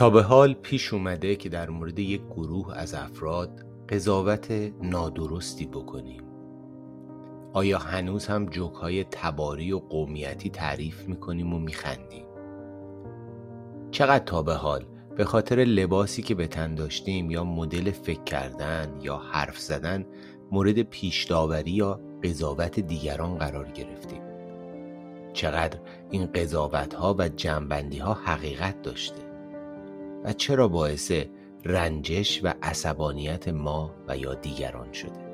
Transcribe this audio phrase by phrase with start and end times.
[0.00, 4.50] تا به حال پیش اومده که در مورد یک گروه از افراد قضاوت
[4.82, 6.22] نادرستی بکنیم.
[7.52, 12.24] آیا هنوز هم جوک های تباری و قومیتی تعریف می‌کنیم و میخندیم؟
[13.90, 14.84] چقدر تا به حال
[15.16, 20.06] به خاطر لباسی که به تن داشتیم یا مدل فکر کردن یا حرف زدن
[20.50, 24.22] مورد پیش داوری یا قضاوت دیگران قرار گرفتیم؟
[25.32, 25.78] چقدر
[26.10, 29.29] این قضاوت ها و جنبندی ها حقیقت داشته؟
[30.24, 31.12] و چرا باعث
[31.64, 35.30] رنجش و عصبانیت ما و یا دیگران شده.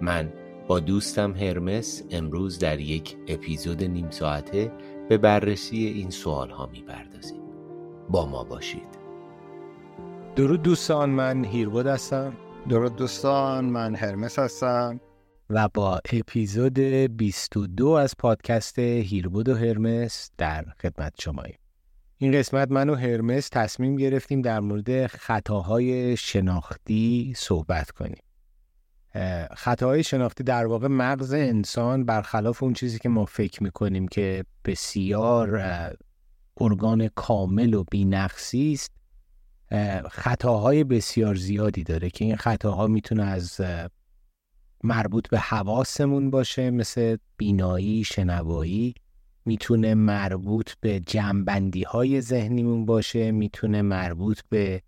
[0.00, 0.32] من
[0.68, 4.72] با دوستم هرمس امروز در یک اپیزود نیم ساعته
[5.08, 7.42] به بررسی این سوال ها می بردازیم
[8.10, 9.06] با ما باشید.
[10.36, 12.32] درود دوستان من هیربود هستم.
[12.68, 15.00] درود دوستان من هرمس هستم.
[15.50, 21.58] و با اپیزود 22 از پادکست هیربود و هرمس در خدمت شماییم.
[22.18, 28.22] این قسمت من و هرمس تصمیم گرفتیم در مورد خطاهای شناختی صحبت کنیم.
[29.56, 35.60] خطاهای شناختی در واقع مغز انسان برخلاف اون چیزی که ما فکر می‌کنیم که بسیار
[36.60, 38.92] ارگان کامل و بینقصی است
[40.10, 43.60] خطاهای بسیار زیادی داره که این خطاها می‌تونه از
[44.84, 48.94] مربوط به حواسمون باشه مثل بینایی، شنوایی.
[49.46, 54.82] می‌تونه مربوط به جنبندی های ذهنیمون باشه می‌تونه مربوط به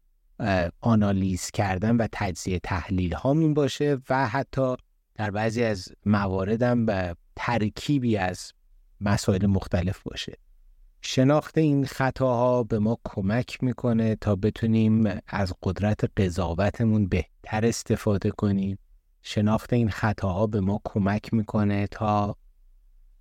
[0.81, 4.77] آنالیز کردن و تجزیه تحلیل هامون باشه و حتی
[5.15, 8.53] در بعضی از مواردم به ترکیبی از
[9.01, 10.33] مسائل مختلف باشه.
[11.03, 18.79] شناخت این خطاها به ما کمک می‌کنه تا بتونیم از قدرت قضاوتمون بهتر استفاده کنیم.
[19.23, 22.37] شناخت این خطاها به ما کمک می‌کنه تا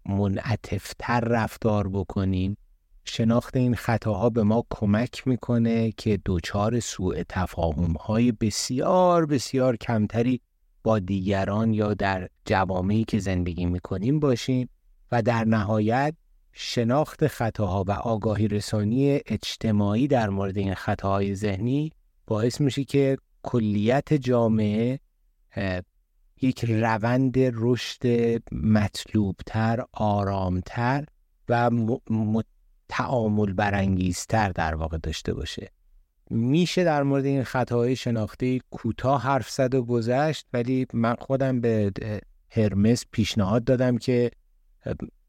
[0.07, 2.57] منعتفتر رفتار بکنیم.
[3.05, 10.41] شناخت این خطاها به ما کمک می‌کنه که دوچار سوء تفاهم های بسیار بسیار کمتری
[10.83, 14.69] با دیگران یا در جوامعی که زندگی می‌کنیم باشیم
[15.11, 16.15] و در نهایت
[16.53, 21.91] شناخت خطاها و آگاهی رسانی اجتماعی در مورد این خطاهای ذهنی
[22.27, 24.99] باعث میشه که کلیت جامعه
[26.41, 28.03] یک روند رشد
[28.51, 31.05] مطلوبتر، آرامتر
[31.49, 31.69] و
[32.89, 35.71] تعامل برانگیزتر در واقع داشته باشه.
[36.29, 41.91] میشه در مورد این خطاهای شناختی کوتاه حرف زد و گذشت ولی من خودم به
[42.49, 44.31] هرمس پیشنهاد دادم که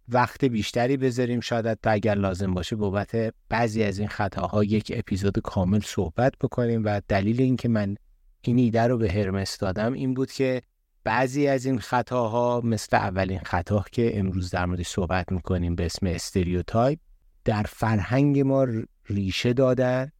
[0.09, 1.41] وقت بیشتری بذاریم.
[1.41, 6.83] شاید تا اگر لازم باشه بابت بعضی از این خطاها یک اپیزود کامل صحبت بکنیم.
[6.85, 7.97] و دلیل اینکه من
[8.43, 10.63] این ایده رو به هرمس دادم این بود که
[11.09, 16.07] بعضی از این خطاها مثل اولین خطا که امروز در مورد صحبت می‌کنیم به اسم
[16.06, 16.99] stereotype
[17.45, 18.67] در فرهنگ ما
[19.07, 20.11] ریشه دارن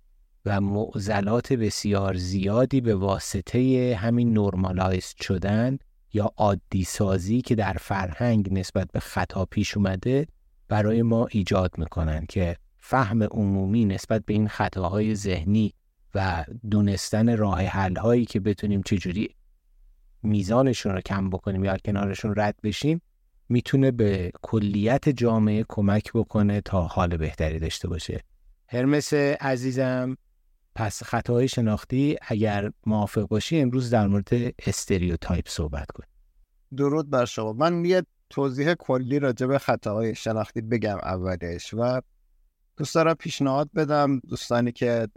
[0.44, 5.78] و معضلات بسیار زیادی به واسطه همین normalize شدن
[6.12, 10.27] یا عادی سازی که در فرهنگ نسبت به خطا پیش اومده
[10.69, 15.75] برای ما ایجاد می‌کنن که فهم عمومی نسبت به این خطاهای ذهنی
[16.15, 19.38] و دونستن راه حل هایی که بتونیم چجوری
[20.22, 23.00] میزانشون رو کم بکنیم یا کنارشون رد بشیم
[23.48, 28.20] می‌تونه به کلیت جامعه کمک بکنه تا حال بهتری داشته باشه.
[28.68, 30.16] هرمس عزیزم
[30.74, 34.28] پس خطاهای شناختی اگر موافق باشی امروز در مورد
[34.66, 36.10] استریوتایپ صحبت کنیم
[36.76, 37.52] درود بر شما.
[37.52, 42.00] من یه توضیح کلی راجع به خطاهای شناختی بگم اولش و
[42.76, 45.08] دوست دارم پیشنهاد بدم دوستانی که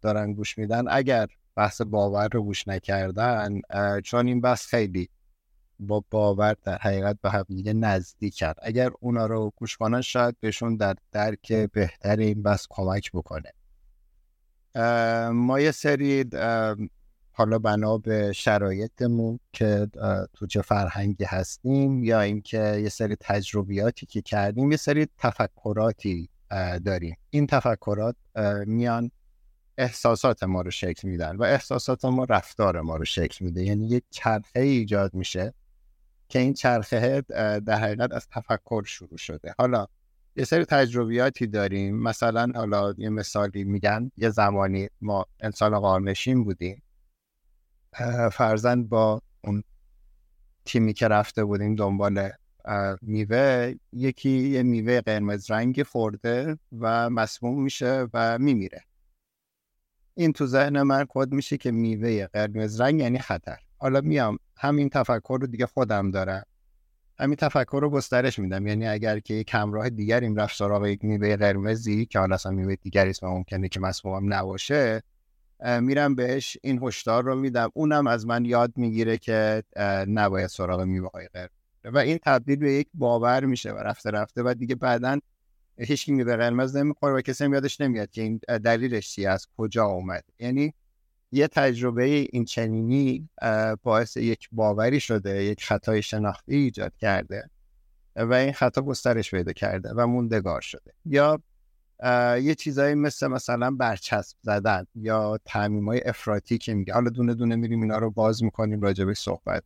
[0.00, 0.84] دارن گوش میدن.
[0.88, 1.26] اگر
[1.56, 3.60] بحث باور رو گوش نکردن
[4.04, 5.08] چون این بحث خیلی
[5.80, 10.76] با باور در حقیقت به هم دیگه نزدیکن اگر اونا رو گوش کنن شاید بهشون
[10.76, 13.52] در درک بهتر این بس کمک بکنه.
[15.32, 16.24] ما یه سری
[17.32, 19.88] حالا بنا به شرایطمون که
[20.34, 26.28] تو چه فرهنگی هستیم یا اینکه یه سری تجربیاتی که کردیم یه سری تفکراتی
[26.84, 27.16] داریم.
[27.30, 28.16] این تفکرات
[28.66, 29.10] میان
[29.80, 33.64] احساسات ما رو شکل میدن و احساسات ما رفتار ما رو شکل میده.
[33.64, 35.54] یعنی یک چرخه ایجاد میشه
[36.28, 37.20] که این چرخه
[37.60, 39.54] در حقیقت از تفکر شروع شده.
[39.58, 39.86] حالا
[40.36, 41.96] یه سری تجربیاتی داریم.
[41.96, 46.82] مثلا حالا یه مثالی میگن یه زمانی ما انسان قارنشین بودیم.
[48.32, 49.62] فرزند با اون
[50.64, 52.30] تیمی که رفته بودیم دنبال
[53.02, 58.84] میوه یکی یه میوه قرمز رنگی خورده و مسموم میشه و میمیره.
[60.20, 63.58] این تو ذهن من کد میشه که میوه قرمز رنگ یعنی خطر.
[63.78, 66.42] حالا میام همین تفکر رو دیگه خودم دارم.
[67.18, 68.66] همین تفکر رو گسترش میدم.
[68.66, 72.74] یعنی اگر که یک همراه دیگریم رفت سراغ یک میوه قرمزی که حالا اصلا میوه
[72.74, 75.02] دیگری اسم ممکنه که مسموم نباشه
[75.80, 77.70] میرم بهش این هشدار رو میدم.
[77.74, 79.62] اونم از من یاد می‌گیره که
[80.08, 81.50] نباید سراغ میوه های قرمز.
[81.84, 85.18] و این تبدیل به یک باور میشه و رفته رفته و دیگه بعدا
[85.80, 89.46] هیچ کی میوه قرمز نمی‌خوره و کسی هم یادش نمیاد که این دلیلش چی از
[89.56, 90.24] کجا اومد.
[90.38, 90.74] یعنی
[91.32, 93.28] یه تجربه این چنینی
[93.82, 97.50] باعث یک باوری شده یک خطای شناختی ایجاد کرده
[98.16, 100.92] و این خطا گسترش پیدا کرده و موندگار شده.
[101.04, 101.42] یا
[102.42, 106.92] یه چیزایی مثل مثلا برچسب زدن یا تعمیم های افراطی که میگه.
[106.92, 109.62] حالا دونه دونه میریم اینا رو باز می‌کنیم راجبش صحبت.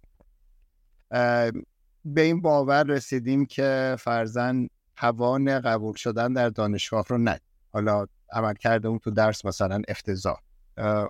[2.05, 7.41] به این باور رسیدیم که فرزن توان قبول شدن در دانشگاه رو ند
[7.73, 10.41] حالا عمل کرده اون تو درس مثلا افتضاح.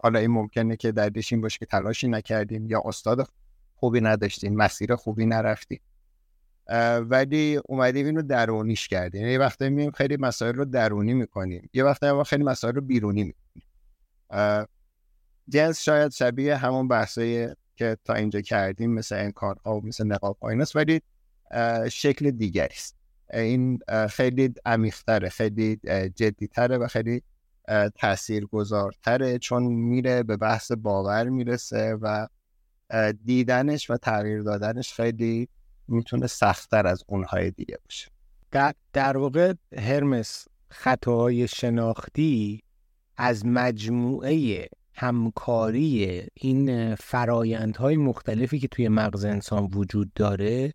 [0.03, 3.29] حالا این ممکنه که دردش این باشه که تلاشی نکردیم یا استاد
[3.75, 5.81] خوبی نداشتیم مسیر خوبی نرفتیم
[7.01, 9.21] ولی اومدیم اینو درونیش کردیم.
[9.21, 11.71] یعنی یه وقتا مییم خیلی مسائل رو درونی می‌کنیم.
[11.73, 13.67] یه وقتا خیلی مسائل رو بیرونی می‌کنیم.
[15.49, 20.39] جنس شاید شبیه همون بحثایی که تا اینجا کردیم مثل انکارها و مثل نقاب
[20.75, 21.01] ولی
[21.91, 22.97] شکل دیگری است.
[23.33, 23.79] این
[24.11, 25.77] خیلی عمیقتره خیلی
[26.17, 27.23] جدیتره و خیلی
[27.95, 32.27] تاثیرگذارتره چون میره به بحث باور می‌رسه و
[33.25, 35.49] دیدنش و تغییر دادنش خیلی
[35.89, 38.09] می‌تونه سختتر از اونهای دیگه باشه.
[38.93, 42.63] در واقع هرمس خطاهای شناختی
[43.17, 50.75] از مجموعه همکاری این فرایندهای مختلفی که توی مغز انسان وجود داره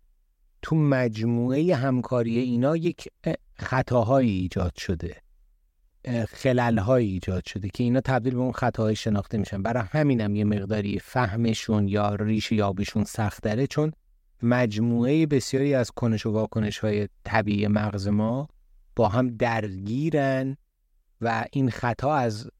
[0.62, 3.08] تو مجموعه همکاری اینا یک
[3.54, 5.16] خطاهایی ایجاد شده.
[6.28, 9.62] خللهایی ایجاد شده که اینا تبدیل به اون خطاهای شناخته میشن.
[9.62, 13.92] برای همینم یه مقداری فهمشون یا ریش یابشون سخت داره چون
[14.42, 18.48] مجموعه بسیاری از کنش و واکنش های طبیعی مغز ما
[18.96, 20.56] با هم درگیرن
[21.20, 22.50] و این خطا از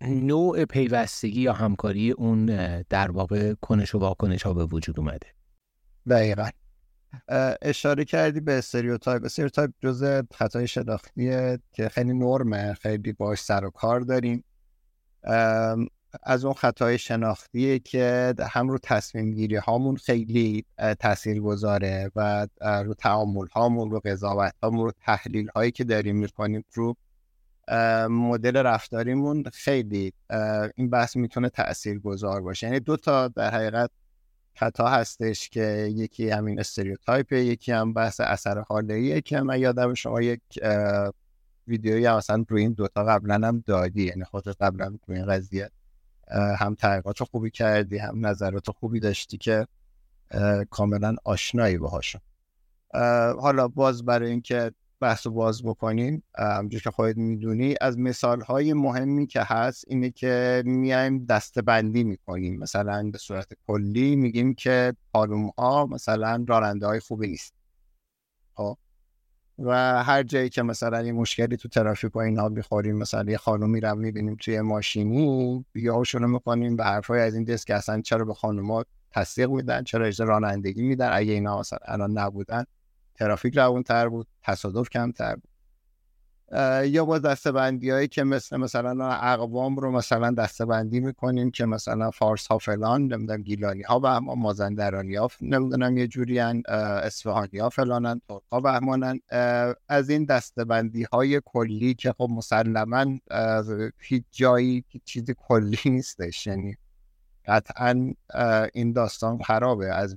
[0.00, 2.46] نوع پیوستگی یا همکاری اون
[2.82, 5.26] در واقع کنش و واکنش ها به وجود اومده.
[6.08, 6.48] دقیقا.
[7.62, 9.24] اشاره کردی به stereotype.
[9.24, 12.74] stereotype جزء خطای شناختیه که خیلی نرمه.
[12.74, 14.44] خیلی باش سر و کار داریم.
[16.22, 20.64] از اون خطای شناختیه که هم رو تصمیم گیری هامون خیلی
[21.00, 26.64] تاثیر گذاره و رو تعامل هامون رو قضاوت هامون رو تحلیل هایی که داریم می‌کنیم
[26.72, 26.96] رو
[28.08, 30.12] مدل رفتاریمون خیلی
[30.76, 32.66] این بحث می‌تونه تأثیر گذار باشه.
[32.66, 33.90] یعنی دو تا در حقیقت
[34.58, 40.20] خطا هستش که یکی همین استریوتایپه یکی هم بحث اثر حاله که من یادم شما
[40.20, 40.40] یک
[41.66, 45.70] ویدیویی هم اصلا روی این دوتا قبلا هم دادی یعنی خود قبلا روی این قضیه
[46.58, 49.66] هم تحقیقات خوبی کردی هم نظرات خوبی داشتی که
[50.70, 52.20] کاملا آشنایی باهاشون.
[53.40, 57.74] حالا باز برای اینکه بحث رو باز بکنیم همجور که خودت می‌دونی.
[57.80, 62.58] از مثال های مهمی که هست اینه که میایم دستبندی می‌کنیم.
[62.58, 67.54] مثلا به صورت کلی میگیم که خانوم ها مثلا راننده های خوبی نیست.
[68.54, 68.78] خب؟
[69.58, 73.80] و هر جایی که مثلا یه مشکلی تو ترافیک و اینا می‌خوریم مثلا یه خانومی
[73.80, 78.24] رو می‌بینیم توی ماشینی یا شروع می‌کنیم به حرفای از این دست که اصلا چرا
[78.24, 82.64] به خانوما تصدیق میدن چرا اجازه رانندگی میدن اگه اینا مثلا الان نبودن.
[83.18, 85.48] ترافیک روونتر بود تصادف کمتر بود.
[86.84, 92.46] یا با دستبندی هایی که مثل مثلا اقوام رو مثلا دستبندی می‌کنیم که مثلا فارس
[92.46, 98.42] ها فلان نمی‌دونم گیلانی ها و مازندرانی ها نمی‌دونم یه جوری اصفهانی ها فلانن ترک
[98.52, 99.14] ها
[99.88, 103.18] از این دستبندی های کلی که خب مسلما
[103.98, 106.46] هیچ جایی چیز کلی نیستش.
[106.46, 106.76] یعنی
[107.46, 108.14] قطعا
[108.74, 109.94] این داستان خرابه.
[109.94, 110.16] از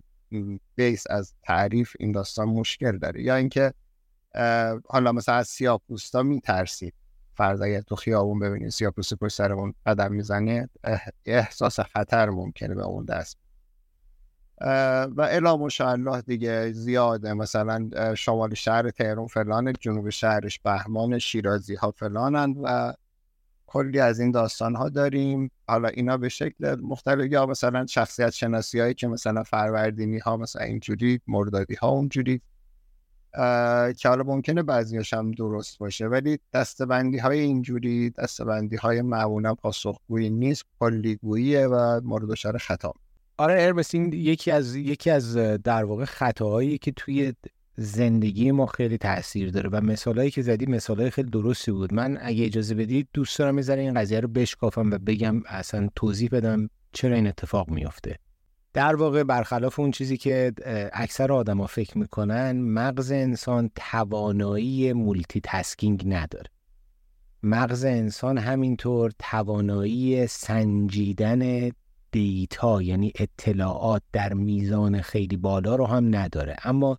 [0.76, 3.22] بیس از تعریف این داستان مشکل داره.
[3.22, 3.74] یا اینکه
[4.90, 6.94] حالا مثلا از سیاپوستا میترسید
[7.34, 10.70] فرض اگر تو خیابون ببینید سیاپوست پشت سرمون قدم می‌زنه
[11.26, 13.38] احساس خطر ممکنه به اون دست.
[15.18, 17.34] و الا مشالله دیگه زیاده.
[17.34, 22.94] مثلا شمال شهر تهران فلان جنوب شهرش بهمان شیرازی ها فلانن و
[23.72, 25.52] کلی از این داستان ها داریم.
[25.68, 30.64] حالا اینا به شکل مختلف یا مثلا شخصیت شناسی هایی که مثلا فروردینی ها مثلا
[30.64, 32.42] اینجوری مردادی ها اونجوری
[33.98, 36.08] که حالا ممکنه بعضیاش هم درست باشه.
[36.08, 42.94] ولی دستبندی های اینجوری دستبندی های معمولا پاسخگویی نیست کلیگوییه و مورد خطا.
[43.38, 47.34] آره این یکی از یکی از در واقع خطاهایی که توی
[47.82, 51.94] زندگی ما خیلی تاثیر داره و مثالهایی که زدی مثالهای خیلی درستی بود.
[51.94, 56.30] من اگه اجازه بدید دوست دارم یه این قضیه رو بشکافم و بگم اصلا توضیح
[56.32, 58.18] بدم چرا این اتفاق میافته.
[58.74, 60.54] در واقع برخلاف اون چیزی که
[60.94, 66.50] اکثر آدما فکر می‌کنن مغز انسان توانایی multitasking نداره.
[67.44, 71.72] مغز انسان همینطور توانایی سنجیدن
[72.12, 76.56] data یعنی اطلاعات در میزان خیلی بالا رو هم نداره.
[76.64, 76.98] اما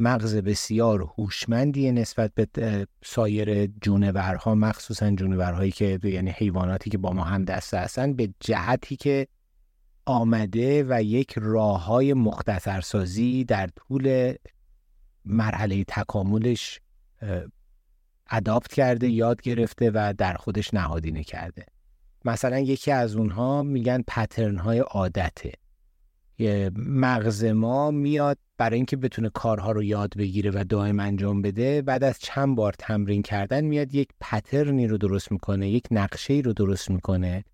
[0.00, 7.24] مغز بسیار هوشمندی نسبت به سایر جونورها مخصوصا جونورهایی که یعنی حیواناتی که با ما
[7.24, 9.26] هم دسته هستن به جهتی که
[10.06, 14.34] آمده و یک راه های مختصرسازی در طول
[15.24, 16.80] مرحله تکاملش
[18.30, 21.66] اداپت کرده یاد گرفته و در خودش نهادینه کرده.
[22.24, 25.52] مثلا یکی از اونها میگن پترن های عادته.
[26.76, 32.04] مغز ما میاد برای اینکه بتونه کارها رو یاد بگیره و دائم انجام بده بعد
[32.04, 36.90] از چند بار تمرین کردن میاد یک پترنی رو درست می‌کنه یک نقشه رو درست
[36.90, 37.44] می‌کنه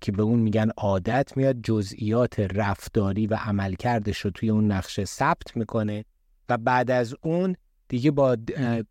[0.00, 5.56] که به اون میگن عادت میاد جزئیات رفتاری و عملکردش رو توی اون نقشه ثبت
[5.56, 6.04] می‌کنه
[6.48, 7.56] و بعد از اون
[7.88, 8.36] دیگه با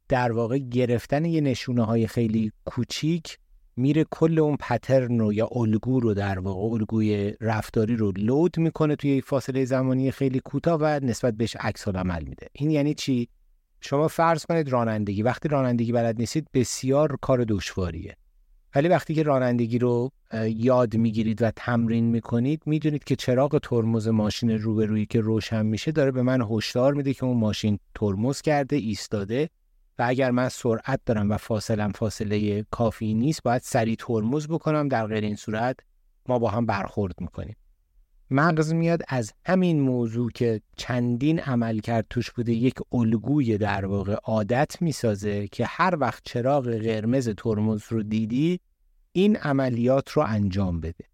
[0.09, 3.37] در واقع گرفتن یه نشونه های خیلی کوچیک
[3.77, 8.95] میره کل اون پترن رو یا الگو رو در واقع الگوی رفتاری رو لود می‌کنه
[8.95, 12.47] توی فاصله زمانی خیلی کوتاه و نسبت بهش عکس عمل میده.
[12.53, 13.27] این یعنی چی؟
[13.81, 15.21] شما فرض کنید رانندگی.
[15.21, 18.15] وقتی رانندگی بلد نیستید بسیار کار دشواریه.
[18.75, 20.11] ولی وقتی که رانندگی رو
[20.47, 26.11] یاد می‌گیرید و تمرین می‌کنید می‌دونید که چراغ ترمز ماشین روبرویی که روشن میشه داره
[26.11, 29.49] به من هشدار میده که اون ماشین ترمز کرده ایستاده.
[29.99, 34.87] و اگر من سرعت دارم و فاصلم فاصله کافی نیست باید سریع ترمز بکنم.
[34.87, 35.75] در غیر این صورت
[36.29, 37.55] ما با هم برخورد می‌کنیم.
[38.31, 44.13] مغز میاد از همین موضوع که چندین عمل کرد توش بوده یک الگوی در واقع
[44.13, 48.59] عادت می‌سازه که هر وقت چراغ قرمز ترمز رو دیدی
[49.11, 51.05] این عملیات رو انجام بده.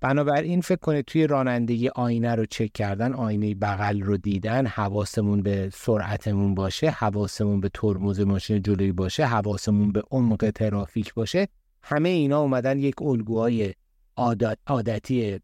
[0.00, 5.70] بنابراین فکر کنید توی رانندگی آینه رو چک کردن آینه بغل رو دیدن حواسمون به
[5.72, 11.48] سرعتمون باشه حواسمون به ترمز ماشین جلویی باشه حواسمون به عمق ترافیک باشه
[11.82, 13.74] همه اینا اومدن یک الگوهای
[14.16, 15.40] عادت، عادتی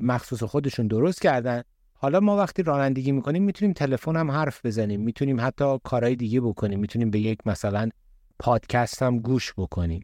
[0.00, 1.62] مخصوص خودشون درست کردن.
[1.94, 6.80] حالا ما وقتی رانندگی می‌کنیم می‌تونیم تلفن هم حرف بزنیم می‌تونیم حتی کارهای دیگه بکنیم
[6.80, 7.88] می‌تونیم به یک مثلا
[8.38, 10.02] پادکست هم گوش بکنیم.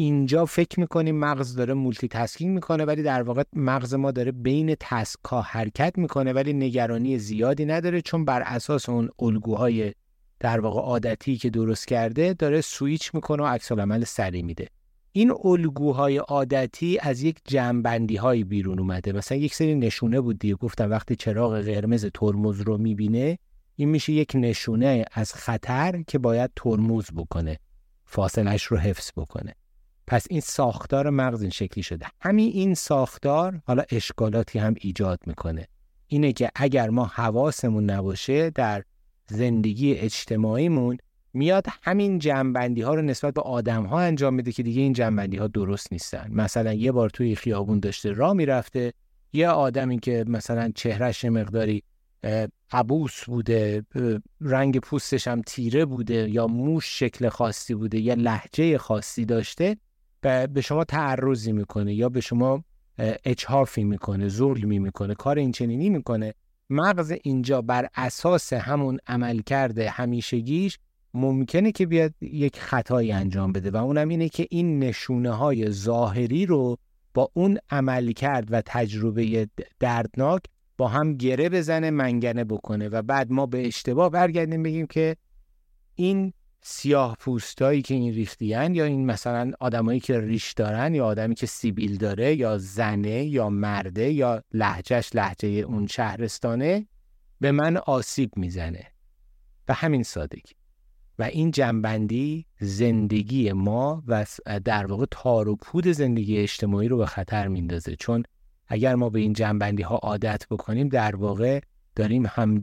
[0.00, 5.18] اینجا فکر می‌کنیم مغز داره multitasking می‌کنه ولی در واقع مغز ما داره بین task
[5.44, 9.92] حرکت می‌کنه ولی نگرانی زیادی نداره چون بر اساس اون الگوهای
[10.40, 14.66] در واقع عادتی که درست کرده داره سویچ می‌کنه و عکس العمل سریع میده.
[15.12, 19.12] این الگوهای عادتی از یک جمع‌بندی های بیرون اومده.
[19.12, 20.54] مثلا یک سری نشونه بود دیگه.
[20.54, 23.38] گفتم وقتی چراغ قرمز ترمز رو می‌بینه
[23.76, 27.58] این میشه یک نشونه از خطر که باید ترمز بکنه
[28.04, 29.54] فاصلش رو حفظ بکنه.
[30.10, 32.06] پس این ساختار مغز این شکلی شده.
[32.20, 35.68] همین این ساختار حالا اشکالاتی هم ایجاد می‌کنه.
[36.06, 38.84] اینه که اگر ما حواسمون نباشه در
[39.28, 40.98] زندگی اجتماعیمون
[41.32, 45.36] میاد همین جنبندی ها رو نسبت به آدم ها انجام میده که دیگه این جنبندی
[45.36, 46.28] ها درست نیستن.
[46.30, 48.92] مثلا یه بار توی خیابون داشته راه می‌رفته
[49.32, 51.82] یه آدمی که مثلا چهرش مقداری
[52.72, 53.84] عبوس بوده
[54.40, 59.76] رنگ پوستش هم تیره بوده یا موش شکل خاصی بوده یا لحجه خاصی داشته
[60.22, 62.64] به شما تعرضی می‌کنه یا به شما
[63.24, 66.34] اچهافی می‌کنه ظلمی می‌کنه کار این چنینی می‌کنه.
[66.70, 70.78] مغز اینجا بر اساس همون عملکرد همیشگیش
[71.14, 76.46] ممکنه که بیاد یک خطایی انجام بده و اونم اینه که این نشونه های ظاهری
[76.46, 76.76] رو
[77.14, 79.48] با اون عمل کرد و تجربه
[79.80, 80.42] دردناک
[80.78, 85.16] با هم گره بزنه منگنه بکنه و بعد ما به اشتباه برگردیم بگیم که
[85.94, 91.34] این سیاه پوستایی که این ریختیان یا این مثلا آدمایی که ریش دارن یا آدمی
[91.34, 96.86] که سیبیل داره یا زنه یا مرده یا لحجهش لحجه اون شهرستانه
[97.40, 98.86] به من آسیب می‌زنه.
[99.68, 100.52] و همین سادگی.
[101.18, 104.26] و این جنبندی زندگی ما و
[104.64, 107.96] در واقع تار و پود زندگی اجتماعی رو به خطر میندازه.
[107.96, 108.22] چون
[108.68, 111.60] اگر ما به این جنبندی ها عادت بکنیم در واقع
[111.96, 112.62] داریم هم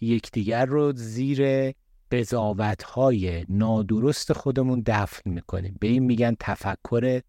[0.00, 1.72] یکدیگر رو زیر
[2.10, 5.76] قضاوت های نادرست خودمون دفن می‌کنیم.
[5.80, 7.20] به این میگن تفکر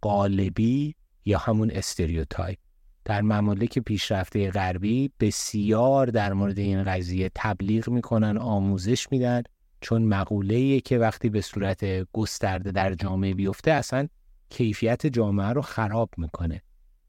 [0.00, 2.58] قالبی یا همون استریوتایپ.
[3.04, 9.42] در ممالک پیشرفته غربی بسیار در مورد این قضیه تبلیغ می‌کنن آموزش میدن
[9.80, 14.08] چون مقوله که وقتی به صورت گسترده در جامعه بیفته اصلا
[14.50, 16.62] کیفیت جامعه رو خراب می‌کنه.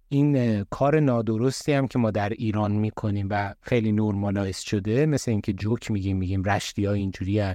[0.10, 5.54] این کار نادرستی هم که ما در ایران می‌کنیم و خیلی normalize شده مثل اینکه
[5.54, 7.54] جوک میگیم میگیم رشتی ها اینجوری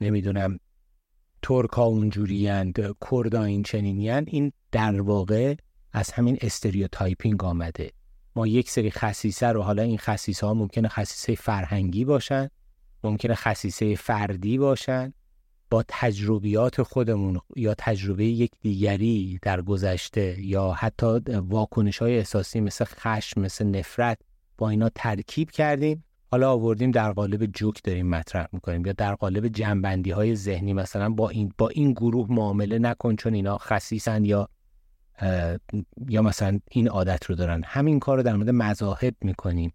[0.00, 0.58] نمی‌دونم
[1.42, 2.72] ترک ها اونجوری
[3.10, 5.54] کردا این چنینی این در واقع
[5.92, 7.90] از همین stereotyping آمده.
[8.36, 12.48] ما یک سری خصیصه رو حالا این خصیصه ها ممکنه خصیصه فرهنگی باشن
[13.04, 15.14] ممکنه خصیصه فردی باشن.
[15.70, 22.84] با تجربیات خودمون یا تجربه یک دیگری در گذشته یا حتی واکنش های احساسی مثل
[22.84, 24.18] خشم مثل نفرت
[24.58, 26.04] با اینا ترکیب کردیم.
[26.30, 31.10] حالا آوردیم در قالب جوک داریم مطرح می‌کنیم یا در قالب جنبندی های ذهنی مثلا
[31.10, 34.48] با این با این گروه معامله نکن چون اینا خصیصن یا
[36.08, 37.62] یا مثلا این عادت رو دارن.
[37.64, 39.72] همین کار رو در مورد مذاهب می‌کنیم.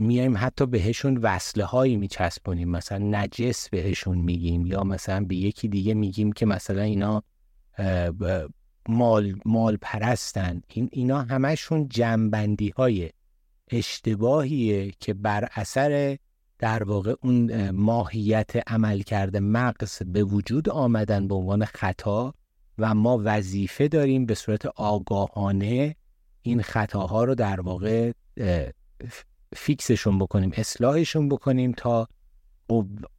[0.00, 2.68] میایم حتی بهشون وصله هایی میچسبونیم.
[2.68, 7.22] مثلا نجس بهشون میگیم یا مثلا به یکی دیگه میگیم که مثلا اینا
[8.88, 13.10] مال مال پرستن این اینا همشون جنبندی های
[13.70, 16.18] اشتباهیه که بر اثر
[16.58, 22.34] در واقع اون ماهیت عمل کرده مغز به وجود آمدن به عنوان خطا
[22.78, 25.96] و ما وظیفه داریم به صورت آگاهانه
[26.42, 28.12] این خطاها رو در واقع
[29.56, 32.08] فیکسشون بکنیم اصلاحشون بکنیم تا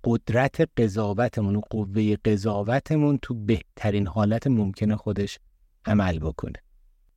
[0.03, 5.39] قدرت قضاوتمون و قوه قضاوتمون تو بهترین حالت ممکنه خودش
[5.85, 6.53] عمل بکنه.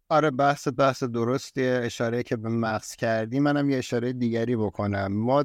[0.09, 5.12] آره بحث بحث درستی اشاره که به مغز کردی منم یه اشاره دیگری بکنم.
[5.12, 5.42] ما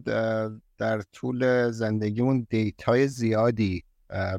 [0.78, 3.84] در طول زندگیمون دیت های زیادی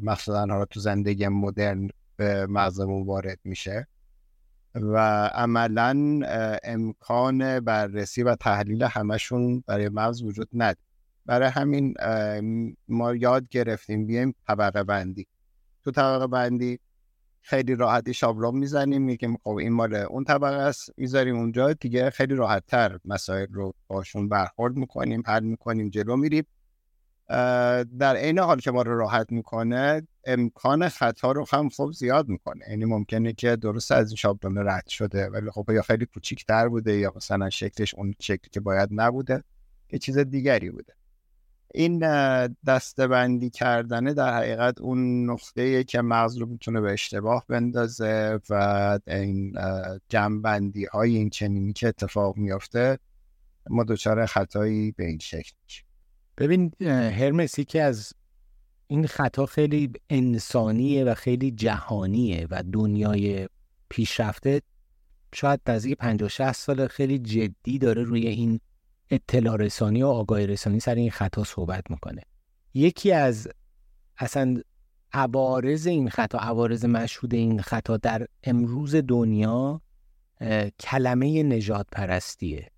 [0.02, 3.86] مخصوصا حالا تو زندگی مدرن به مغزمون وارد میشه.
[4.74, 4.98] و
[5.34, 6.20] عملا
[6.64, 10.76] امکان بررسی و تحلیل همشون برای مغز وجود نداره.
[11.26, 11.94] برای همین
[12.88, 15.26] ما یاد گرفتیم بیایم طبقه بندی.
[15.84, 16.78] تو طبقه بندی
[17.42, 22.34] خیلی راحتی شابلون می‌زنیم میگیم خب این مال اون طبقه است می‌ذاریم اونجا دیگه خیلی
[22.34, 26.44] راحت تر مسائل رو باشون برخورد می‌کنیم حل می‌کنیم جلو میریم.
[27.98, 32.64] در عین حال که ما رو راحت می‌کنه امکان خطا رو هم خب زیاد می‌کنه.
[32.70, 36.96] یعنی ممکنه که درست از این شابلون رد شده ولی خب یا خیلی کوچیکتر بوده
[36.96, 39.44] یا مثلا شکلش اون شکلی که باید نبوده
[39.92, 40.94] یه چیز دیگری بوده.
[41.74, 41.98] این
[42.66, 49.52] دستبندی کردنه در حقیقت اون نقطه که مغز رو می‌تونه به اشتباه بندازه و این
[50.08, 52.98] جمعبندی های این چنینی که اتفاق میافته
[53.70, 55.89] ما دچار خطایی به این شکل میشیم.
[56.40, 58.12] ببین هرمسی که از
[58.86, 63.48] این خطا خیلی انسانیه و خیلی جهانیه و دنیای
[63.88, 64.62] پیشرفته
[65.34, 68.60] شاید نزدیک 50 60 سال خیلی جدی داره روی این
[69.10, 72.22] اطلاع رسانی و آگاهی رسانی سر این خطا صحبت می‌کنه.
[72.74, 73.48] یکی از
[74.18, 74.60] اصلا
[75.12, 79.80] عوارض این خطا عوارض مشهود این خطا در امروز دنیا
[80.80, 82.69] کلمه نجات پرستیه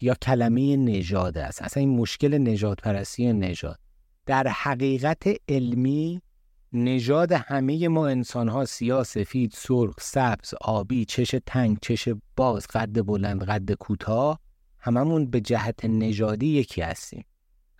[0.00, 1.62] یا کلمه نژاد است.
[1.62, 3.78] اصلا این مشکل نجات پرستی نژاد.
[4.26, 6.22] در حقیقت علمی
[6.72, 13.02] نژاد همه ما انسان ها سیاه سفید سرخ سبز آبی چش تنگ چش باز قد
[13.02, 14.40] بلند قد کوتاه
[14.78, 17.24] هممون به جهت نژادی یکی هستیم.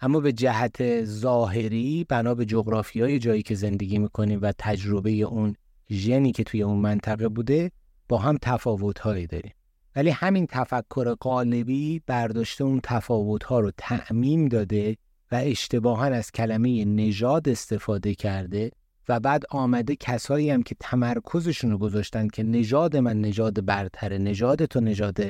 [0.01, 2.47] اما به جهت ظاهری بنا به
[2.95, 5.55] های جایی که زندگی می‌کنیم و تجربه اون
[5.91, 7.71] ژنی که توی اون منطقه بوده
[8.09, 9.53] با هم تفاوتهایی داریم.
[9.97, 14.97] ولی همین تفکر قالبی برداشته اون تفاوتها رو تعمیم داده
[15.33, 18.71] و اشتباها از کلمه نژاد استفاده کرده
[19.09, 24.65] و بعد آمده کسایی هم که تمرکزشون رو گذاشتن که نژاد من نژاد برتره نژاد
[24.65, 25.21] تو نژاد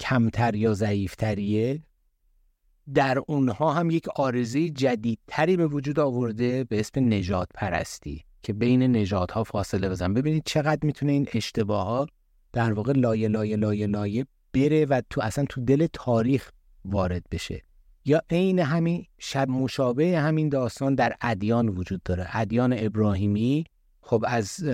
[0.00, 1.82] کمتر یا ضعیفتریه
[2.94, 8.82] در اونها هم یک آرزه جدیدتری به وجود آورده به اسم نجات پرستی که بین
[8.82, 10.14] نژادها فاصله بزن.
[10.14, 12.08] ببینید چقدر می‌تونه این اشتباهات
[12.56, 16.50] در واقع لایه لایه لایه لایه بره و تو اصلا تو دل تاریخ
[16.84, 17.62] وارد بشه.
[18.04, 22.26] یا عین همین شب مشابه همین داستان در ادیان وجود داره.
[22.32, 23.64] ادیان ابراهیمی
[24.00, 24.64] خب از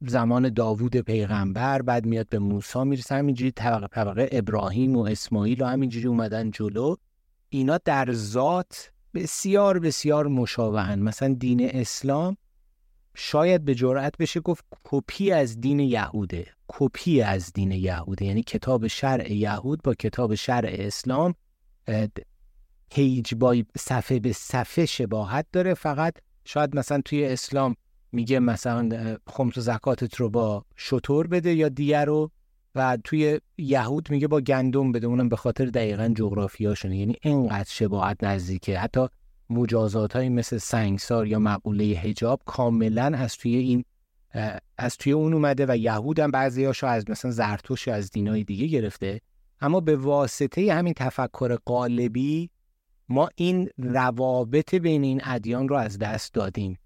[0.00, 3.14] زمان داوود پیغمبر بعد میاد به موسی می‌رسه.
[3.14, 6.96] همینجوری طبقه طبقه ابراهیم و اسماعیل و همینجوری اومدن جلو.
[7.48, 10.98] اینا در ذات بسیار بسیار مشابهن.
[10.98, 12.36] مثلا دین اسلام
[13.14, 16.46] شاید به جرأت بشه گفت کپی از دین یهوده.
[16.78, 21.34] کپی از دین یهوده یعنی کتاب شرع یهود با کتاب شرع اسلام
[22.90, 25.74] page با صفحه به صفحه شباهت داره.
[25.74, 27.76] فقط شاید مثلا توی اسلام
[28.12, 32.30] میگه مثلا خمس و زکاتت رو با شتر بده یا دیه رو
[32.74, 35.06] و توی یهود میگه با گندم بده.
[35.06, 36.96] اونم به خاطر دقیقا جغرافیاشونه.
[36.96, 38.78] یعنی اینقدر شباهت نزدیکه.
[38.78, 39.06] حتی
[39.50, 43.84] مجازات های مثل سنگسار یا مقوله هجاب کاملا از توی این
[44.78, 48.66] از توی اون اومده و یهود هم بعضی هاشو از مثلا زرتوش از دینای دیگه
[48.66, 49.20] گرفته.
[49.60, 52.50] اما به واسطه همین تفکر قالبی
[53.08, 56.78] ما این روابط بین این ادیان رو از دست دادیم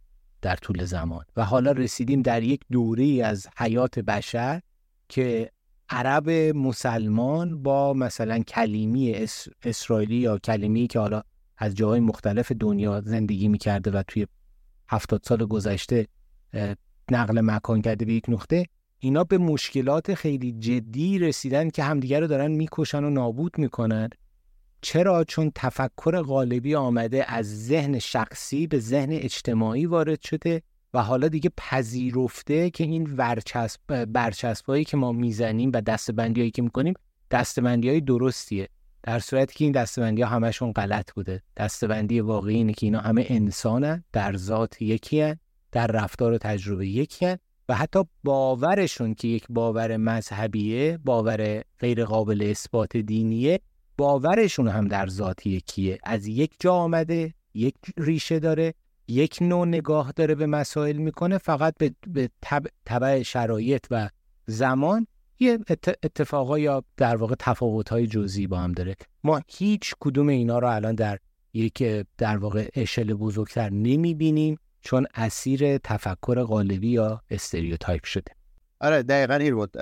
[0.43, 1.25] در طول زمان.
[1.37, 4.61] و حالا رسیدیم در یک دوره از حیات بشر
[5.09, 5.51] که
[5.89, 9.27] عرب مسلمان با مثلا کلیمی
[9.63, 11.23] اسرائیلی یا کلیمی که حالا
[11.59, 14.27] از جاهای مختلف دنیا زندگی می‌کرده و توی
[14.89, 16.07] هفتاد سال گذشته
[17.11, 18.67] نقل مکان کرده به یک نقطه
[18.99, 24.11] اینا به مشکلات خیلی جدی رسیدن که همدیگر رو دارن می‌کشن و نابود می‌کنن.
[24.81, 30.63] چرا؟ چون تفکر غالبی آمده از ذهن شخصی به ذهن اجتماعی وارد شده
[30.95, 36.95] و حالا دیگه پذیرفته که این ورچسب برچسبایی که ما می‌زنیم و دستبندی که می‌کنیم
[37.31, 38.69] دستبندی های درستیه.
[39.03, 41.43] در صورتی که این دستبندی ها همشون غلط بوده.
[41.57, 45.35] دستبندی واقعی اینه که اینا همه انسانن در ذات یکی
[45.77, 47.37] در رفتار و تجربه یکی
[47.69, 53.61] و حتی باورشون که یک باور مذهبیه باور غیر قابل اثبات دینیه
[53.97, 55.99] باورشون هم در ذات یکیه.
[56.05, 58.75] از یک جا آمده یک ریشه داره
[59.09, 62.31] یک نوع نگاه داره به مسائل می‌کنه فقط به, به
[62.85, 64.09] طبع شرایط و
[64.47, 65.07] زمان
[65.39, 65.59] یه
[66.03, 68.97] اتفاقا یا در واقع تفاوت‌های جزئی با هم داره.
[69.25, 71.19] ما هیچ کدوم اینا رو الان در
[71.55, 71.83] یک
[72.19, 74.59] در واقع اشل بزرگتر نمی‌بینیم.
[74.87, 78.33] چون اسیر تفکر غالبی یا استریوتایپ شده.
[78.81, 79.77] آره دقیقا این بود.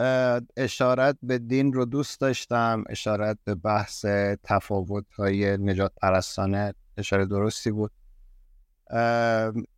[0.56, 4.04] اشارت به دین رو دوست داشتم اشارت به بحث
[4.44, 7.90] تفاوت های نجات پرستانه اشاره درستی بود.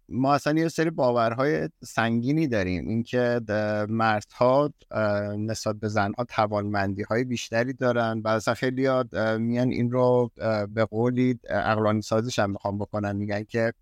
[0.09, 2.89] ما اصلا یه سری باورهای سنگینی داریم.
[2.89, 3.41] اینکه
[3.89, 4.73] مردها
[5.39, 8.89] نسبت به زنها توانمندی های بیشتری دارن و اصلا خیلی
[9.39, 10.31] میان این رو
[10.75, 13.17] به قولی اقلانی سازش هم می‌خوام بکنن.
[13.17, 13.73] میگن که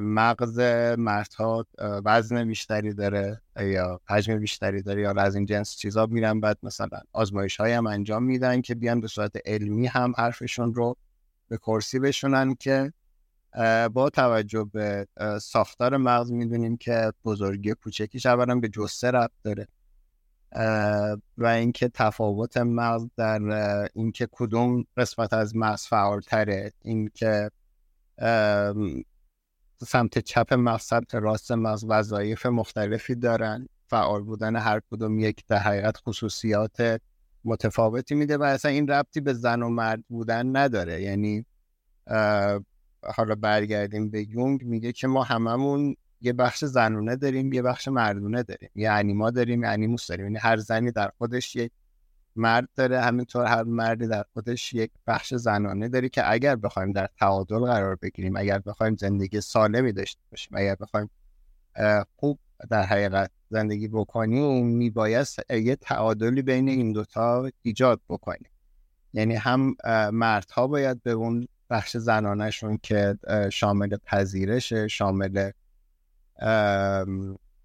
[0.00, 0.58] مغز
[0.98, 1.66] مردها
[2.04, 6.40] وزن بیشتری داره یا حجم بیشتری داره یا از این جنس چیزا میرن.
[6.40, 10.96] بعد مثلا آزمایش های هم انجام میدن که بیان به صورت علمی هم حرفشون رو
[11.48, 12.92] به کرسی بشونن که
[13.92, 15.06] با توجه به
[15.42, 19.68] ساختار مغز می‌دونیم که بزرگی کوچکیش اولا به جسه ربط داره.
[21.38, 23.40] و اینکه تفاوت مغز در
[23.94, 27.50] اینکه کدوم قسمت از مغز فعالتره اینکه
[29.84, 33.68] سمت چپ سمت راست مغز وظایف مختلفی دارن.
[33.86, 37.00] فعال بودن هر کدوم یک در حقیقت خصوصیات
[37.44, 41.02] متفاوتی میده و اصلا این ربطی به زن و مرد بودن نداره.
[41.02, 41.44] یعنی
[43.02, 48.42] حالا برگردیم به یونگ میگه که ما هممون یه بخش زنونه داریم یه بخش مردونه
[48.42, 48.70] داریم.
[48.74, 50.24] یه انیما داریم یه انیموس داریم.
[50.24, 51.72] یعنی هر زنی در خودش یک
[52.38, 57.08] مرد داره همینطور هر مردی در خودش یک بخش زنانه داره که اگر بخوایم در
[57.18, 61.10] تعادل قرار بگیریم اگر بخوایم زندگی سالمی داشته باشیم اگر بخوایم
[62.16, 62.38] خوب
[62.70, 68.50] در حقیقت زندگی بکنیم میبایست یه تعادلی بین این دوتا ایجاد بکنیم.
[69.12, 69.76] یعنی هم
[70.12, 73.18] مردها باید به اون بخش زنانهشون که
[73.52, 75.50] شامل پذیرش شامل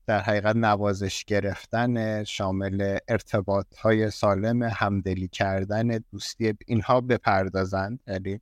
[0.08, 8.00] در حقیقت نوازش گرفتن شامل ارتباط های سالم همدلی کردن دوستی اینها بپردازند.
[8.08, 8.40] یعنی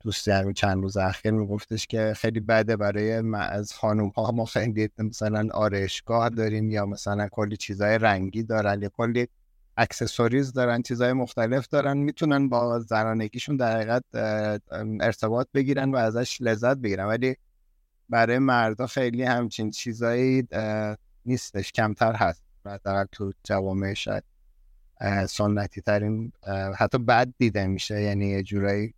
[0.00, 4.88] دوستی همین چند روز اخیر میگفتش که خیلی بده برای از خانوم ها ما خیلی
[4.98, 9.28] مثلا آرشگاه داریم یا مثلا کلی چیزای رنگی دارن یا کلی
[9.76, 14.04] اکسسوریز دارن چیزهای مختلف دارن می‌تونن با زنانگیشون در حقیقت
[15.00, 17.06] ارتباط بگیرن و ازش لذت بگیرن.
[17.06, 17.36] ولی
[18.10, 20.48] برای مردا خیلی همچین چیزایی
[21.26, 21.72] نیستش.
[21.72, 22.44] کمتر هست.
[22.66, 24.24] حداقل تو جوامع شاید
[25.28, 26.32] سنتی ترین
[26.76, 28.02] حتی بد دیده میشه.
[28.02, 28.94] یعنی یه جورایی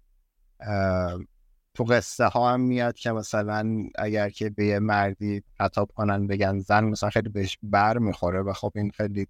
[1.74, 6.58] تو قصه ها هم میاد که مثلا اگر که به یه مردی خطاب کنن بگن
[6.58, 9.26] زن مثلا خیلی بهش بر می‌خوره و خب این خیلی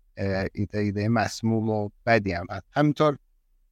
[0.55, 2.66] ایده ایده مسموم و بدی هم هست.
[2.73, 3.18] همینطور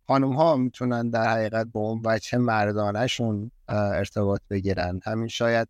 [0.07, 5.01] خانم ها می‌تونن در حقیقت با اون بچه مردانشون ارتباط بگیرن.
[5.05, 5.69] همین شاید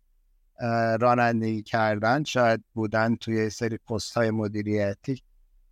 [0.99, 5.21] رانندگی کردن شاید بودن توی سری پست های مدیریتی.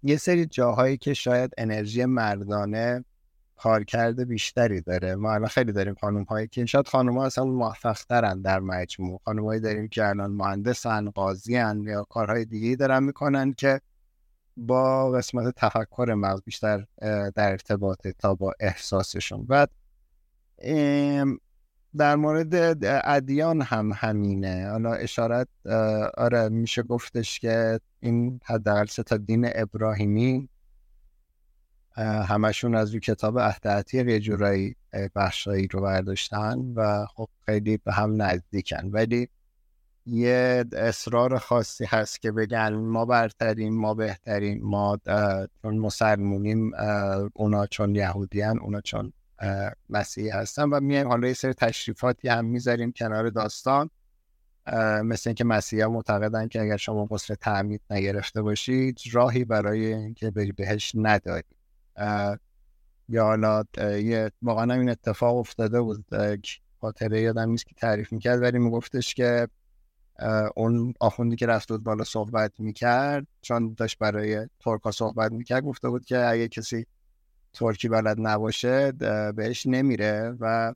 [0.04, 3.06] یه سری جاهایی که شاید انرژی مردانه
[3.56, 5.15] کارکرد بیشتری داره.
[5.15, 7.97] ما الان خیلی داریم خانم هایی که شاید خانم ها اصلا موفق
[8.43, 9.21] در مجموع.
[9.25, 13.82] خانم هایی داریم که الان مهندسن قاضی یا کارهای دیگه دارن می‌کنن که
[14.58, 16.86] با قسمت تفکر مغز بیشتر
[17.36, 19.45] در ارتباطه تا با احساسشون.
[19.45, 19.69] بعد
[21.97, 22.49] در مورد
[22.84, 24.69] ادیان هم همینه.
[24.69, 25.47] حالا اشارت
[26.17, 30.49] آره میشه گفتش که این حداقل تا دین ابراهیمی
[32.28, 34.75] همشون از روی کتاب اهدعتی یه جورایی
[35.15, 38.89] بخشایی رو برداشتن و خب خیلی به هم نزدیکن.
[38.91, 39.30] ولی
[40.06, 44.97] یه اصرار خاصی هست که بگن ما برتریم ما بهتریم ما
[45.62, 46.71] چون مسلمونیم
[47.34, 49.13] اونا چون یهودیان اونا چون
[49.89, 53.89] مسیحی هستن و میایم حالا یه سری تشریفاتی هم می‌ذاریم کنار داستان.
[55.04, 60.52] مثل اینکه مسیحا معتقدن که اگر شما غسل تعمید نگرفته باشید راهی برای اینکه بری
[60.52, 61.43] بهش نداری.
[63.10, 66.06] یا حالا یه واقعا این اتفاق افتاده بود.
[66.82, 69.47] خاطره یادم نیست که تعریف می‌کرد ولی میگفتش که
[70.56, 75.89] اون آخوندی که رفت بود بالا صحبت می‌کرد چون داشت برای ترکا صحبت می‌کرد گفته
[75.89, 76.86] بود که اگه کسی
[77.60, 78.91] ترکی بلد نباشه
[79.36, 80.74] بهش نمیره و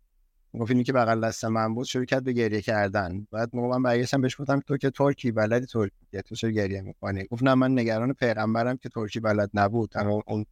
[0.59, 3.27] گفت اینی که بغل دست من بود شروع کرد به گریه کردن.
[3.31, 7.23] بعد موقع من برگشتم بهش گفتم تو که ترکی بلدی ترکی تو چرا گریه می‌کنی؟
[7.23, 9.97] گفت نه من نگران پیغمبرم که ترکی بلد نبود.
[9.97, 10.45] اما اون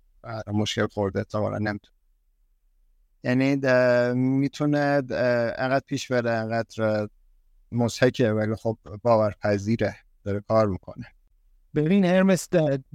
[0.47, 1.95] مشکل خورده تا نمی‌تونه
[3.23, 3.55] یعنی
[4.13, 4.77] می‌تونه
[5.57, 7.07] انقدر پیش بره انقدر
[7.71, 9.95] مسحکه ولی خب باورپذیره.
[10.23, 11.05] داره کار می‌کنه.
[11.75, 12.49] ببین هرمس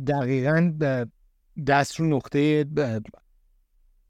[0.06, 0.72] دقیقا
[1.66, 2.64] دست رو نقطه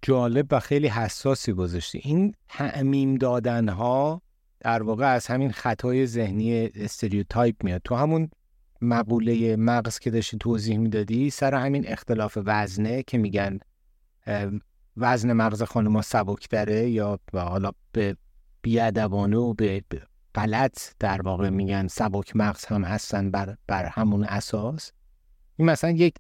[0.03, 2.01] جالب و خیلی حساسی گذاشتی.
[2.05, 4.23] این تعمیم دادن ها
[4.61, 7.81] در واقع از همین خطای ذهنی استریوتایپ میاد.
[7.85, 8.31] تو همون
[8.81, 13.59] مقوله مغز که داشتی توضیح می‌دادی سر همین اختلاف وزنه که میگن
[14.97, 18.17] وزن مغز خانما سبکتره یا حالا به
[18.63, 19.83] بیادبانه و به
[20.35, 24.93] غلط در واقع میگن سبک مغز هم هستن بر, بر همون اساس.
[25.57, 26.15] این مثلا یک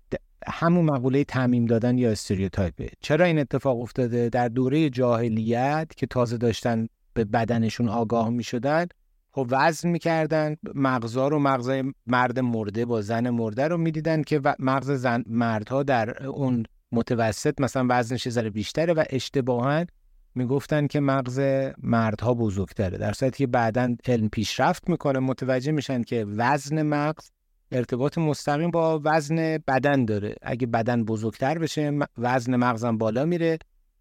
[0.46, 2.88] همون مقوله تعمیم دادن یا استریوتایپه.
[3.00, 8.86] چرا این اتفاق افتاده؟ در دوره جاهلیت که تازه داشتن به بدنشون آگاه می‌شدن
[9.32, 14.90] خب وزن می‌کردن مغزا رو مغزای مرد مرده با زن مرده رو می‌دیدن که مغز
[14.90, 19.84] زن مردها در اون متوسط مثلا وزنش ذره بیشتره و اشتباها
[20.34, 21.40] می‌گفتن که مغز
[21.82, 22.98] مردها بزرگتره.
[22.98, 27.30] در صورتی که بعدا علم پیشرفت می‌کنه متوجه میشن که وزن مغز
[27.72, 30.34] ارتباط مستقیم با وزن بدن داره.
[30.42, 33.58] اگه بدن بزرگتر بشه وزن مغزم بالا میره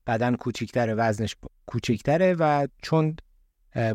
[0.08, 3.16] بدن کوچیکتره وزنش کوچیکتره و چون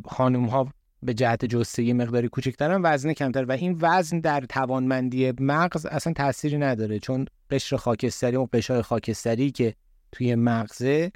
[0.05, 3.45] خانم ها به جهت جستگی مقداری کوچکترن وزن کمتر.
[3.45, 6.99] و این وزن در توانمندی مغز اصلا تأثیری نداره.
[6.99, 9.75] چون قشر خاکستری و قشای خاکستری که
[10.13, 11.13] توی مغزه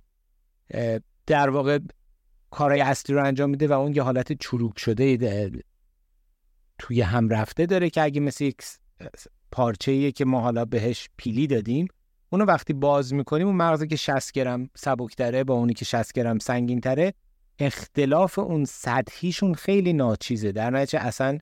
[1.27, 1.79] در واقع
[2.51, 5.17] کارهای اصلی رو انجام میده و اون یه حالت چروک شده
[6.79, 8.57] توی هم رفته داره که اگه مثل یک
[9.51, 11.89] پارچه که ما حالا بهش پیلی دادیم
[12.31, 16.39] اونو وقتی باز می‌کنیم اون مغزی که 60 گرم سبکتره با اونی که 60 گرم
[16.39, 17.15] سنگین تره
[17.59, 20.53] اختلاف اون سطحیشون خیلی ناچیزه.
[20.53, 21.39] در نتیجه اصلا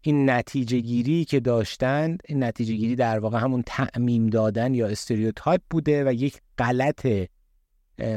[0.00, 5.60] این نتیجه گیری که داشتن این نتیجه گیری در واقع همون تعمیم دادن یا استریوتایپ
[5.70, 7.06] بوده و یک غلط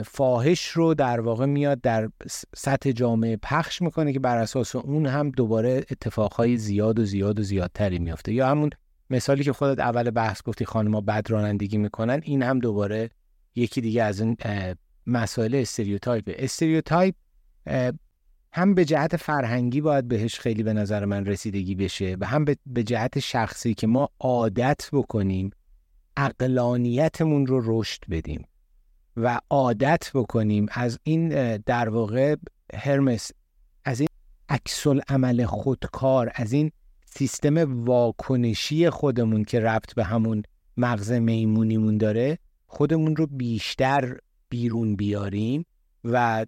[0.05, 2.09] فاحش رو در واقع میاد در
[2.55, 7.43] سطح جامعه پخش می‌کنه که بر اساس اون هم دوباره اتفاقهای زیاد و زیاد و
[7.43, 8.33] زیادتری میافته.
[8.33, 8.69] یا همون
[9.09, 13.09] مثالی که خودت اول بحث گفتی خانم‌ها بد رانندگی می‌کنن این هم دوباره
[13.55, 14.37] یکی دیگه از این
[15.07, 16.35] مسائل stereotype.
[16.37, 17.15] stereotype
[18.51, 22.83] هم به جهت فرهنگی باید بهش خیلی به نظر من رسیدگی بشه و هم به
[22.83, 25.49] جهت شخصی که ما عادت بکنیم
[26.17, 28.47] اقلانیتمون رو رشد بدیم.
[29.23, 32.35] و عادت بکنیم از این در واقع
[32.73, 33.31] هرمس
[33.85, 34.09] از این
[34.49, 36.71] عکس عمل خودکار از این
[37.05, 40.43] سیستم واکنشی خودمون که ربط به همون
[40.77, 44.17] مغز میمونیمون داره خودمون رو بیشتر
[44.49, 45.65] بیرون بیاریم
[46.03, 46.45] و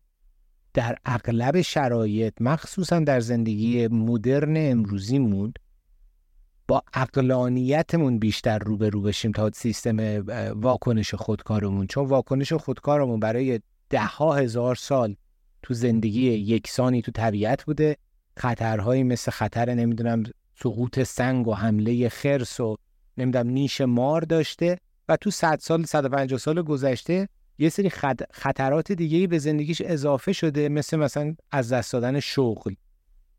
[0.74, 5.54] در اغلب شرایط مخصوصا در زندگی مدرن امروزیمون
[6.72, 9.98] با اقلانیتمون بیشتر روبرو بشیم تا سیستم
[10.56, 11.88] واکنش خودکارمون.
[11.88, 15.16] چون واکنش خودکارمون برای ده ها هزار سال
[15.64, 17.98] تو زندگی یکسانی تو طبیعت بوده.
[18.38, 20.24] خطرهایی مثل خطر نمی‌دونم
[20.56, 22.78] سقوط سنگ و حمله خرس و
[23.18, 24.78] نمی‌دونم نیش مار داشته
[25.10, 27.90] و تو 100 سال 150 سال گذشته یه سری
[28.32, 32.74] خطرات دیگه به زندگیش اضافه شده مثل مثلا از دست دادن شغل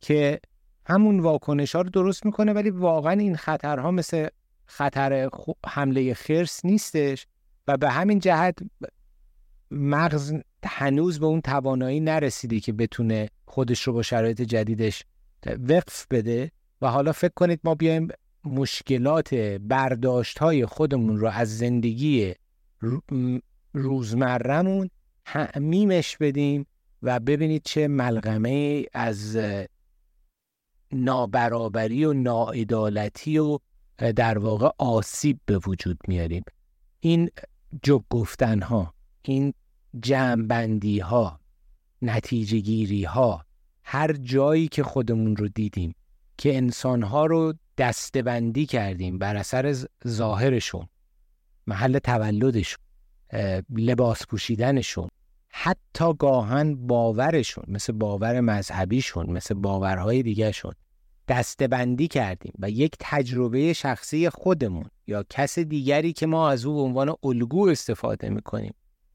[0.00, 0.40] که
[0.86, 4.28] همون واکنش ها رو درست می‌کنه ولی واقعا این خطرها مثل
[4.66, 5.30] خطر
[5.66, 7.26] حمله خرس نیستش
[7.68, 8.58] و به همین جهت
[9.70, 15.04] مغز هنوز به اون توانایی نرسیده که بتونه خودش رو با شرایط جدیدش
[15.46, 16.50] وقف بده.
[16.82, 18.08] و حالا فکر کنید ما بیایم
[18.44, 22.34] مشکلات برداشت های خودمون رو از زندگی
[23.72, 24.90] روزمرهمون
[25.24, 26.66] تعمیمش بدیم
[27.02, 29.38] و ببینید چه ملغمه از
[30.92, 33.58] نابرابری و ناعدالتی و
[34.16, 36.42] در واقع آسیب به وجود میاریم.
[37.00, 37.30] این
[37.82, 39.54] جب گفتن ها این
[40.00, 41.40] جمعبندی ها
[42.02, 43.44] نتیجه گیری ها
[43.84, 45.94] هر جایی که خودمون رو دیدیم
[46.38, 50.88] که انسان ها رو دستبندی کردیم بر اثر ظاهرشون
[51.66, 52.84] محل تولدشون
[53.70, 55.08] لباس پوشیدنشون
[55.54, 60.72] حتی گاهن باورشون مثل باور مذهبیشون مثل باورهای دیگهشون
[61.28, 66.80] دستبندی کردیم و یک تجربه شخصی خودمون یا کس دیگری که ما از او به
[66.80, 68.74] عنوان الگو استفاده می‌کنیم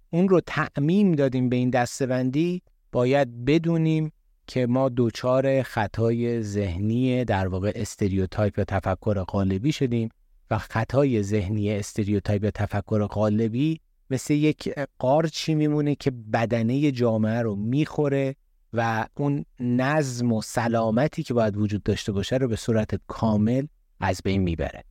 [0.10, 4.12] اون رو تعمیم دادیم به این دستبندی باید بدونیم
[4.48, 10.10] که ما دوچار خطای ذهنی در واقع استریوتایپ یا تفکر قالبی شدیم
[10.52, 17.56] و خطای ذهنی stereotype یا تفکر قالبی مثل یک قارچی میمونه که بدنه جامعه رو
[17.56, 18.36] می‌خوره
[18.74, 23.66] و اون نظم و سلامتی که باید وجود داشته باشه رو به صورت کامل
[24.00, 24.84] از بین می‌بره.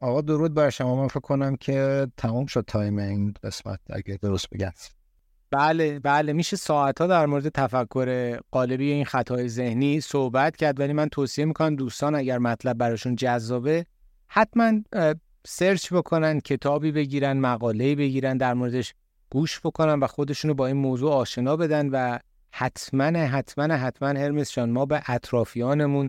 [0.00, 0.96] آقا درود بر شما.
[0.96, 4.72] من فکر کنم که تمام شد time این قسمت اگه درست بگم.
[5.50, 6.32] بله بله.
[6.32, 11.44] میشه ساعت ها در مورد تفکر قالبی این خطای ذهنی صحبت کرد ولی من توصیه
[11.44, 13.86] می‌کنم دوستان اگر مطلب براشون جذابه
[14.26, 14.72] حتما
[15.46, 18.94] سرچ بکنن کتابی بگیرن مقاله‌ای بگیرن در موردش
[19.30, 22.18] گوش بکنن و خودشونو با این موضوع آشنا بدن و
[22.50, 26.08] حتما حتما حتما هرمس ما به اطرافیانمون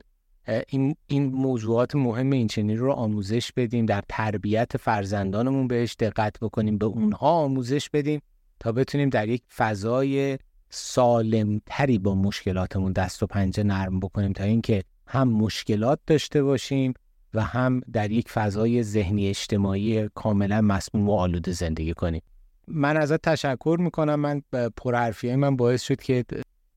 [0.68, 6.86] این, این موضوعات مهم این رو آموزش بدیم در تربیت فرزندانمون بهش دقت بکنیم به
[6.86, 8.22] اونها آموزش بدیم
[8.60, 10.38] تا بتونیم در یک فضای
[10.70, 16.94] سالمتری با مشکلاتمون دست و پنجه نرم بکنیم تا اینکه هم مشکلات داشته باشیم
[17.36, 22.22] و هم در یک فضای ذهنی اجتماعی کاملا مسموم و آلوده زندگی کنیم.
[22.68, 24.16] من ازت تشکر می‌کنم.
[24.16, 24.42] من
[24.78, 26.26] پرحرفی من باعث شد که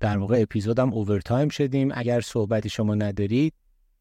[0.00, 1.90] در واقع اپیزودم اوورتایم شدیم.
[1.94, 3.54] اگر صحبتی شما ندارید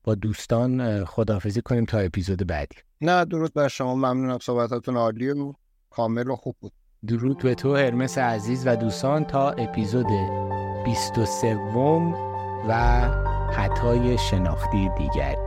[0.04, 2.76] با دوستان خداحافظی کنیم تا اپیزود بعدی.
[3.02, 3.96] نه درود بر شما.
[3.96, 4.40] ممنونم.
[4.42, 5.54] صحبتاتون عالی و
[5.90, 6.72] کامل و خوب بود.
[7.08, 9.26] درود به تو هرمس عزیز و دوستان.
[9.26, 10.08] تا اپیزود
[10.86, 11.56] 23
[12.70, 13.02] و
[13.52, 15.47] خطای شناختی دیگر.